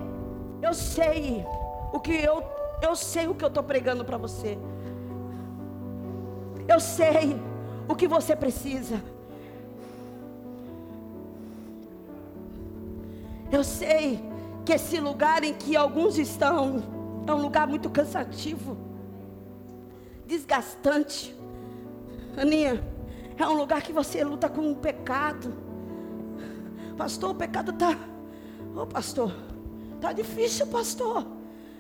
[0.61, 1.45] eu sei
[1.91, 2.43] o que eu
[2.81, 4.57] eu sei o que eu estou pregando para você.
[6.67, 7.39] Eu sei
[7.87, 9.01] o que você precisa.
[13.51, 14.23] Eu sei
[14.65, 16.81] que esse lugar em que alguns estão
[17.27, 18.77] é um lugar muito cansativo,
[20.25, 21.35] desgastante.
[22.37, 22.81] Aninha,
[23.43, 25.53] é um lugar que você luta com um pecado.
[26.97, 27.91] Pastor, o pecado está.
[28.75, 29.33] Ô oh, pastor,
[29.95, 31.25] está difícil, pastor.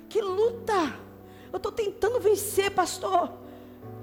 [0.09, 0.93] Que luta!
[1.51, 3.31] Eu estou tentando vencer, pastor,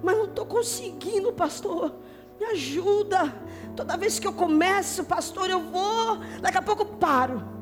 [0.02, 1.94] mas não estou conseguindo, pastor.
[2.38, 3.34] Me ajuda.
[3.74, 7.57] Toda vez que eu começo, pastor, eu vou, daqui a pouco paro.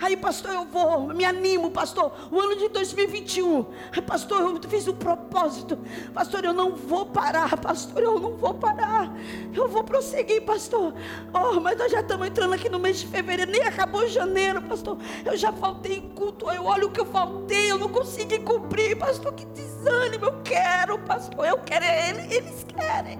[0.00, 2.12] Aí, pastor, eu vou, me animo, pastor.
[2.30, 3.64] O ano de 2021,
[4.06, 5.78] pastor, eu fiz um propósito.
[6.12, 9.10] Pastor, eu não vou parar, pastor, eu não vou parar.
[9.54, 10.92] Eu vou prosseguir, pastor.
[11.32, 14.98] Oh, mas nós já estamos entrando aqui no mês de fevereiro, nem acabou janeiro, pastor.
[15.24, 18.98] Eu já faltei em culto, eu olho o que eu faltei, eu não consegui cumprir,
[18.98, 19.32] pastor.
[19.32, 21.84] Que desânimo, eu quero, pastor, eu quero,
[22.30, 23.18] eles querem.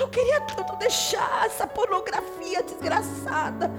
[0.00, 3.70] Eu queria tanto deixar essa pornografia desgraçada.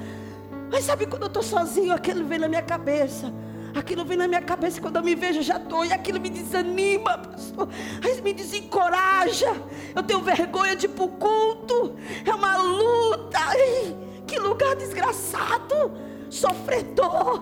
[0.70, 3.34] Mas sabe quando eu estou sozinho, aquilo vem na minha cabeça.
[3.74, 5.84] Aquilo vem na minha cabeça quando eu me vejo, já estou.
[5.84, 7.68] E aquilo me desanima, pastor.
[8.04, 9.52] Aí me desencoraja.
[9.96, 11.96] Eu tenho vergonha de ir para o culto.
[12.24, 13.40] É uma luta.
[13.40, 15.92] Ai, que lugar desgraçado.
[16.30, 17.42] Sofredor.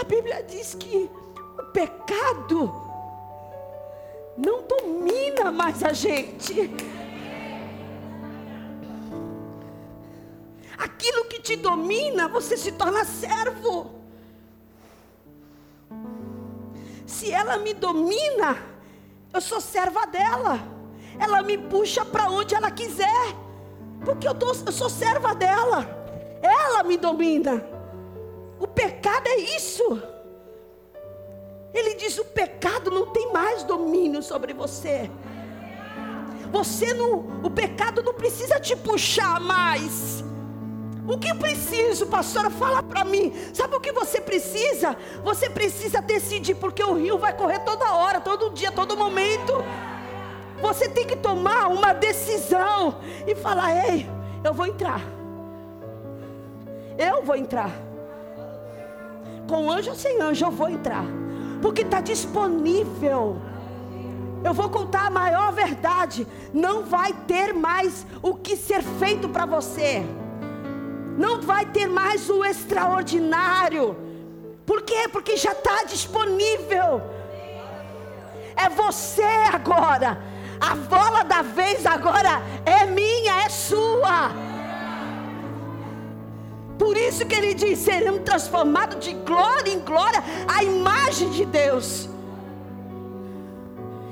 [0.00, 1.10] A Bíblia diz que
[1.58, 2.83] o pecado
[4.36, 6.70] não domina mais a gente.
[10.76, 13.92] Aquilo que te domina, você se torna servo.
[17.06, 18.58] Se ela me domina,
[19.32, 20.58] eu sou serva dela.
[21.18, 23.36] Ela me puxa para onde ela quiser.
[24.04, 25.86] Porque eu, tô, eu sou serva dela.
[26.42, 27.64] Ela me domina.
[28.58, 30.13] O pecado é isso.
[31.74, 35.10] Ele diz: o pecado não tem mais domínio sobre você.
[36.52, 40.22] Você não, o pecado não precisa te puxar mais.
[41.06, 42.48] O que preciso, pastora?
[42.48, 43.34] Fala para mim.
[43.52, 44.96] Sabe o que você precisa?
[45.24, 49.52] Você precisa decidir, porque o rio vai correr toda hora, todo dia, todo momento.
[50.62, 54.08] Você tem que tomar uma decisão e falar: ei,
[54.44, 55.02] eu vou entrar.
[56.96, 57.70] Eu vou entrar.
[59.48, 61.04] Com anjo ou sem anjo, eu vou entrar.
[61.64, 63.38] Porque está disponível.
[64.44, 66.26] Eu vou contar a maior verdade.
[66.52, 70.04] Não vai ter mais o que ser feito para você.
[71.16, 73.96] Não vai ter mais o extraordinário.
[74.66, 75.08] Por quê?
[75.10, 77.00] Porque já está disponível.
[78.54, 80.18] É você agora.
[80.60, 84.53] A bola da vez agora é minha, é sua.
[86.78, 92.08] Por isso que ele diz: seremos transformados de glória em glória à imagem de Deus.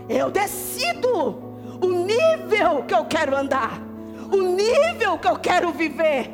[0.09, 3.81] Eu decido o nível que eu quero andar,
[4.31, 6.31] o nível que eu quero viver.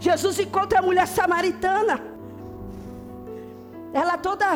[0.00, 2.00] Jesus encontra a mulher samaritana,
[3.92, 4.46] ela toda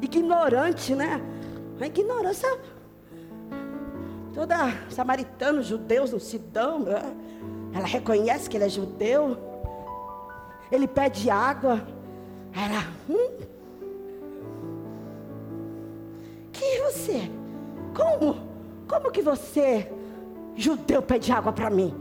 [0.00, 1.20] ignorante, né?
[1.80, 2.48] A ignorância,
[4.34, 4.56] toda
[4.88, 7.02] samaritano, judeus não se dão, né?
[7.74, 9.47] ela reconhece que ele é judeu,
[10.70, 11.82] ele pede água,
[12.54, 13.38] ela, hum,
[16.52, 17.30] quem é você?
[17.94, 18.36] Como?
[18.88, 19.90] Como que você,
[20.54, 21.94] judeu, pede água para mim?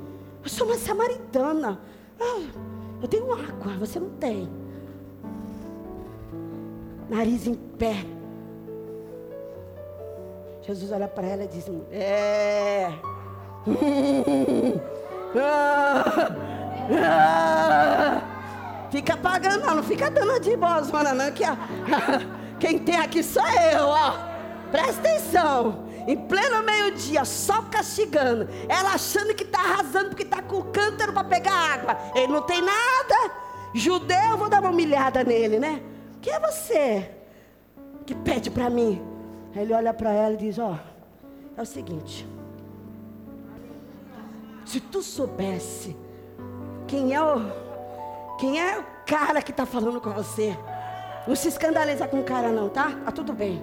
[0.43, 1.79] Eu sou uma samaritana.
[2.19, 2.45] Ah,
[3.01, 4.49] eu tenho água, você não tem.
[7.09, 8.05] Nariz em pé.
[10.61, 12.91] Jesus olha para ela e diz: É.
[18.89, 21.57] Fica pagando, não, não fica dando de bozona, não, que a,
[22.59, 24.13] quem tem aqui sou eu, ó.
[24.71, 25.87] Presta atenção.
[26.07, 28.47] Em pleno meio-dia, só castigando.
[28.69, 31.97] Ela achando que está arrasando porque está com o cântaro para pegar água.
[32.15, 33.33] Ele não tem nada.
[33.73, 35.81] Judeu, vou dar uma humilhada nele, né?
[36.21, 37.11] Quem é você
[38.05, 39.01] que pede para mim?
[39.53, 40.77] Ele olha para ela e diz: Ó,
[41.57, 42.27] é o seguinte.
[44.65, 45.95] Se tu soubesse
[46.87, 47.66] quem é o,
[48.37, 50.57] quem é o cara que está falando com você,
[51.27, 52.91] não se escandaliza com o cara, não, tá?
[53.03, 53.61] Tá tudo bem.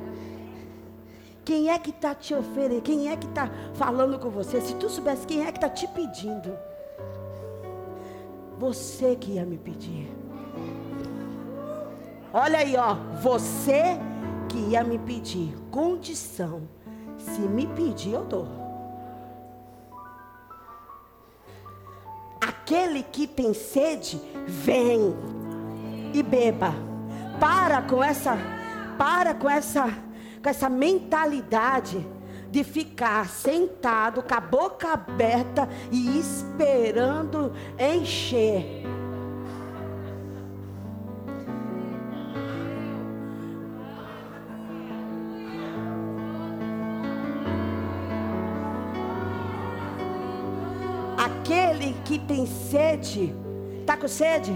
[1.44, 2.82] Quem é que está te oferecendo?
[2.82, 4.60] Quem é que está falando com você?
[4.60, 6.56] Se tu soubesse quem é que está te pedindo,
[8.58, 10.10] você que ia me pedir.
[12.32, 13.98] Olha aí, ó, você
[14.48, 16.62] que ia me pedir condição.
[17.18, 18.63] Se me pedir, eu dou.
[22.64, 25.14] Aquele que tem sede, vem
[26.14, 26.72] e beba.
[27.38, 28.38] Para com essa,
[28.96, 29.94] para com essa
[30.42, 32.06] com essa mentalidade
[32.50, 38.83] de ficar sentado com a boca aberta e esperando encher.
[52.04, 53.34] Que tem sede,
[53.80, 54.52] está com sede?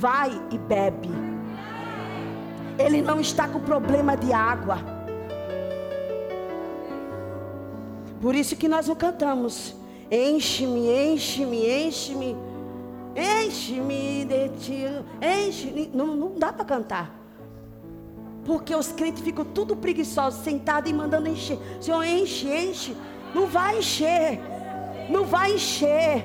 [0.00, 1.08] Vai e bebe.
[2.78, 4.78] Ele não está com problema de água.
[8.20, 9.74] Por isso que nós o cantamos.
[10.10, 12.36] Enche-me, enche-me, enche-me.
[13.14, 14.84] Enche-me de ti.
[15.20, 15.90] Enche.
[15.92, 17.14] Não, não dá para cantar.
[18.44, 21.58] Porque os crentes ficam tudo preguiçosos, sentados e mandando encher.
[21.80, 22.96] Senhor, enche, enche.
[23.34, 24.40] Não vai encher.
[25.10, 26.24] Não vai encher.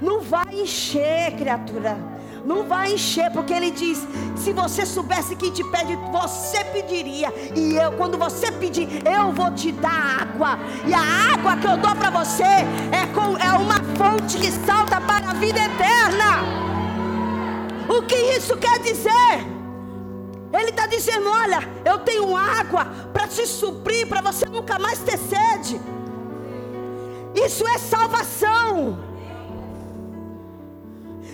[0.00, 1.98] Não vai encher, criatura.
[2.44, 7.32] Não vai encher, porque ele diz: se você soubesse quem te pede, você pediria.
[7.54, 10.58] E eu, quando você pedir, eu vou te dar água.
[10.86, 15.00] E a água que eu dou para você é, com, é uma fonte que salta
[15.00, 16.60] para a vida eterna.
[17.88, 19.46] O que isso quer dizer?
[20.52, 25.18] Ele está dizendo: olha, eu tenho água para te suprir, para você nunca mais ter
[25.18, 25.80] sede.
[27.34, 29.09] Isso é salvação.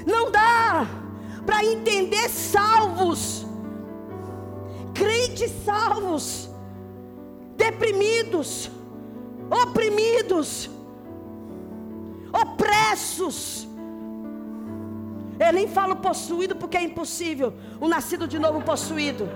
[0.07, 0.87] Não dá
[1.45, 3.45] para entender salvos,
[4.95, 6.49] crentes salvos,
[7.57, 8.71] deprimidos,
[9.51, 10.71] oprimidos,
[12.33, 13.67] opressos.
[15.39, 17.53] Eu nem falo possuído porque é impossível.
[17.81, 19.29] O nascido de novo possuído.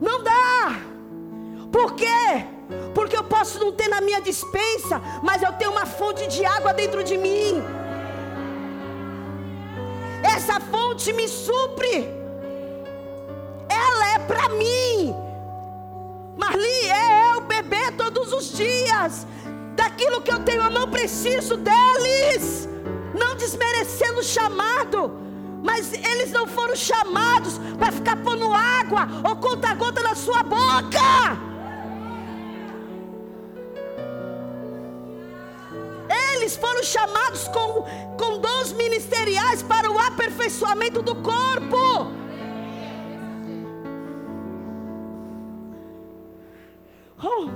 [0.00, 0.80] Não dá.
[1.70, 2.51] Por quê?
[2.94, 6.72] Porque eu posso não ter na minha dispensa, mas eu tenho uma fonte de água
[6.72, 7.62] dentro de mim.
[10.22, 12.08] Essa fonte me supre.
[13.68, 15.14] Ela é para mim.
[16.36, 19.26] Marli, é eu beber todos os dias.
[19.74, 22.68] Daquilo que eu tenho, eu não preciso deles.
[23.18, 25.12] Não desmerecendo o chamado.
[25.62, 31.51] Mas eles não foram chamados para ficar pondo água ou conta-gota na sua boca.
[36.42, 37.84] Eles foram chamados com
[38.18, 42.10] com dons ministeriais para o aperfeiçoamento do corpo.
[47.22, 47.48] Oh,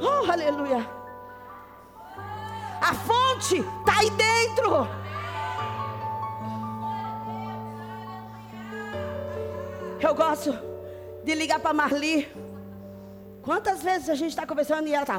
[0.00, 0.88] oh, aleluia.
[2.80, 4.86] A fonte está aí dentro.
[10.00, 10.56] Eu gosto
[11.24, 12.53] de ligar para Marli.
[13.44, 15.18] Quantas vezes a gente está conversando e ela está.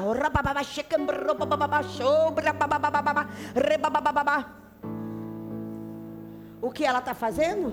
[6.60, 7.72] O que ela está fazendo?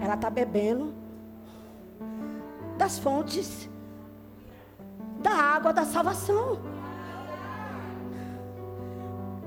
[0.00, 0.94] Ela está bebendo
[2.78, 3.68] das fontes
[5.20, 6.58] da água da salvação.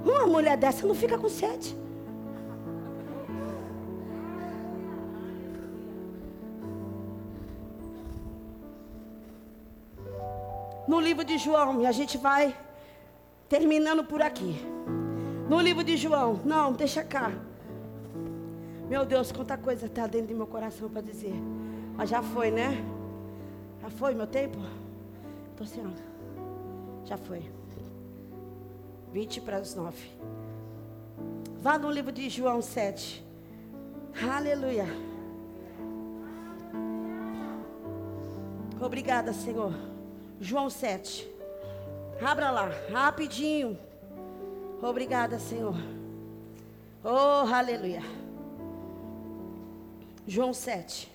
[0.05, 1.80] Uma mulher dessa não fica com sede.
[10.87, 12.55] No livro de João, e a gente vai
[13.47, 14.55] terminando por aqui.
[15.49, 17.31] No livro de João, não, deixa cá.
[18.89, 21.33] Meu Deus, quanta coisa está dentro do meu coração para dizer.
[21.95, 22.83] Mas já foi, né?
[23.81, 24.57] Já foi meu tempo?
[25.51, 27.05] Estou assim, ó.
[27.05, 27.51] Já foi.
[29.11, 29.97] 20 para as 9.
[31.61, 33.23] Vá no livro de João 7.
[34.29, 34.85] Aleluia.
[38.81, 39.73] Obrigada, Senhor.
[40.41, 41.29] João 7.
[42.19, 43.77] Abra lá, rapidinho.
[44.81, 45.75] Obrigada, Senhor.
[47.03, 48.01] Oh, aleluia.
[50.25, 51.11] João 7.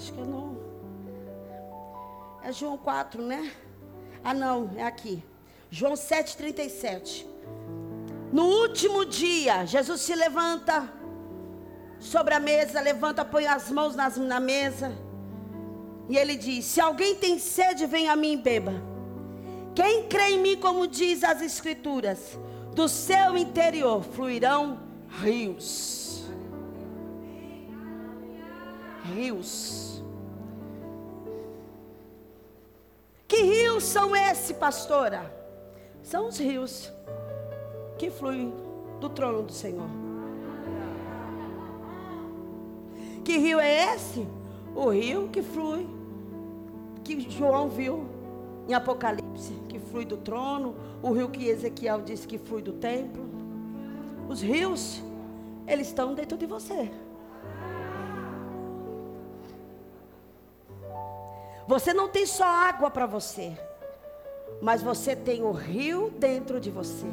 [0.00, 0.56] acho que eu não.
[2.42, 3.52] É João 4, né?
[4.22, 5.22] Ah, não, é aqui.
[5.70, 7.26] João 7,37.
[8.32, 10.88] No último dia, Jesus se levanta
[11.98, 14.92] sobre a mesa, levanta, põe as mãos nas, na mesa.
[16.08, 18.74] E ele diz: Se alguém tem sede, vem a mim e beba.
[19.74, 22.38] Quem crê em mim, como diz as Escrituras,
[22.74, 24.80] do seu interior fluirão
[25.22, 26.24] rios.
[29.14, 29.79] Rios.
[33.80, 35.34] Rios são esses, pastora?
[36.02, 36.92] São os rios
[37.98, 38.52] que fluem
[39.00, 39.88] do trono do Senhor.
[43.24, 44.26] Que rio é esse?
[44.74, 45.88] O rio que flui,
[47.02, 48.06] que João viu
[48.68, 53.24] em Apocalipse, que flui do trono, o rio que Ezequiel disse que flui do templo.
[54.28, 55.02] Os rios,
[55.66, 56.90] eles estão dentro de você.
[61.66, 63.56] Você não tem só água para você,
[64.60, 67.06] mas você tem o rio dentro de você.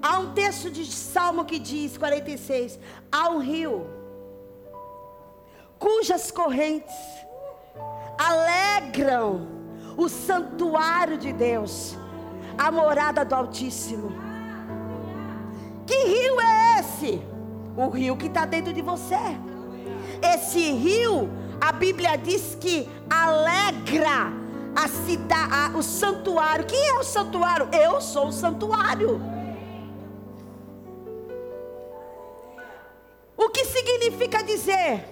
[0.00, 2.78] Há um texto de Salmo que diz, 46,
[3.10, 3.86] há um rio
[5.78, 6.94] cujas correntes
[8.18, 9.48] alegram
[9.96, 11.96] o santuário de Deus,
[12.56, 14.12] a morada do Altíssimo.
[15.86, 17.20] Que rio é esse?
[17.76, 19.16] O rio que está dentro de você.
[20.22, 21.28] Esse rio,
[21.62, 24.32] a Bíblia diz que alegra
[24.74, 26.66] a cidade, o santuário.
[26.66, 27.68] Quem é o santuário?
[27.72, 29.20] Eu sou o santuário.
[33.36, 35.04] O que significa dizer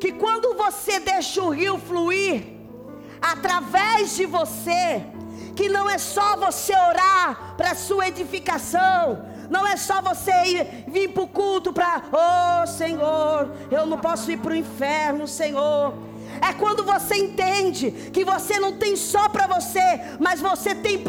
[0.00, 2.46] que quando você deixa o rio fluir
[3.20, 5.04] através de você,
[5.54, 11.08] que não é só você orar para sua edificação, não é só você ir, vir
[11.08, 15.94] para o culto para, oh Senhor, eu não posso ir para o inferno, Senhor.
[16.40, 21.02] É quando você entende que você não tem só para você, mas você tem,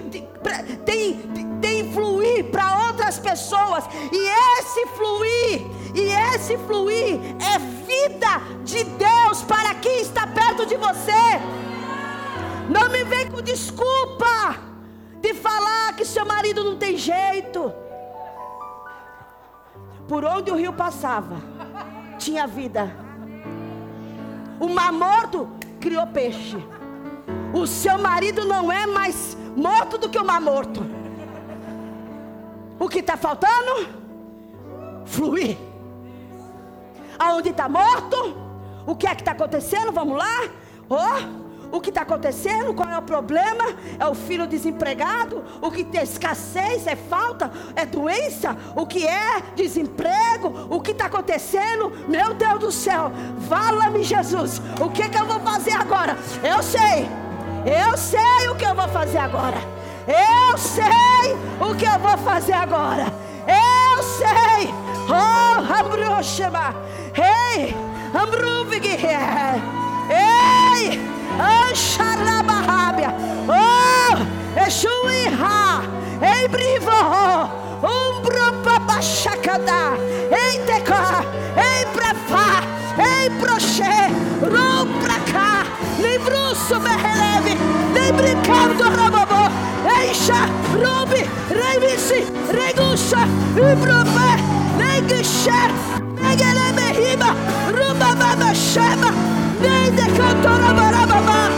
[0.86, 1.20] tem,
[1.62, 3.86] tem fluir para outras pessoas.
[4.12, 5.62] E esse fluir,
[5.96, 7.20] e esse fluir
[7.54, 11.12] é vida de Deus para quem está perto de você.
[12.70, 14.58] Não me vem com desculpa
[15.22, 17.74] de falar que seu marido não tem jeito.
[20.08, 21.38] Por onde o rio passava,
[22.18, 22.96] tinha vida.
[24.60, 25.50] O mar morto
[25.80, 26.58] criou peixe.
[27.54, 30.86] O seu marido não é mais morto do que o mar morto.
[32.78, 33.88] O que está faltando?
[35.06, 35.58] Fluir.
[37.18, 38.38] Aonde está morto?
[38.86, 39.92] O que é que está acontecendo?
[39.92, 40.50] Vamos lá?
[40.90, 41.45] Oh,
[41.76, 43.76] o que está acontecendo, qual é o problema?
[44.00, 45.44] É o filho desempregado?
[45.62, 46.88] O que tem escassez?
[46.88, 47.52] É falta?
[47.76, 48.56] É doença?
[48.76, 50.68] O que é desemprego?
[50.70, 51.92] O que está acontecendo?
[52.08, 53.12] Meu Deus do céu,
[53.50, 56.18] fala-me Jesus, o que, que eu vou fazer agora?
[56.44, 57.10] Eu sei,
[57.66, 59.58] eu sei o que eu vou fazer agora.
[60.08, 63.06] Eu sei o que eu vou fazer agora.
[63.48, 64.74] Eu sei.
[65.10, 66.76] Oh, Ambroshema.
[67.16, 67.76] Ei,
[68.14, 68.86] Ambruvig.
[70.10, 73.14] Ei, Anxarabahábia.
[73.48, 74.18] Oh,
[74.66, 75.82] Exuiha.
[76.22, 77.50] Ei, Brivo.
[77.82, 79.94] Umbro Babachacadá.
[80.32, 81.24] Ei, Tecó.
[81.58, 82.64] Ei, Prafá.
[82.98, 84.10] Ei, Proché.
[84.42, 85.66] Rum pra cá.
[86.00, 87.58] Livrusso, Berreleve.
[87.94, 89.50] Lembre, Caldo, Rababó.
[89.86, 94.32] Eixa, Rubi, Revisi, Regussa, Ibrupé,
[94.78, 95.70] Neguixé,
[96.20, 97.36] Negelemeriba,
[97.72, 99.12] Rubababa, Sheba,
[99.62, 100.74] Nende Cantora
[101.16, 101.50] Barababa.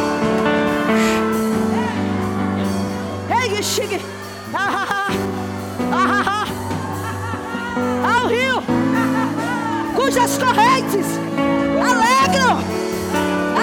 [3.42, 4.00] Ei, chegue.
[4.54, 5.10] Ah, ah,
[5.92, 6.46] ah,
[8.04, 8.62] Ao rio,
[9.96, 11.08] cujas correntes
[11.82, 12.60] alegram,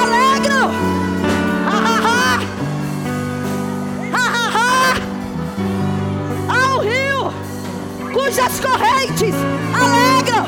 [0.03, 0.71] alegram.
[6.49, 7.33] Ao rio,
[8.13, 9.35] cujas correntes
[9.73, 10.45] alegram.